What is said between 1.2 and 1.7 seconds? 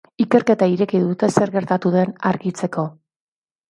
zer